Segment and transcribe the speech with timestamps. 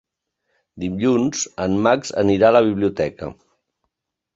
[0.83, 3.35] Dilluns en Max anirà a la biblioteca.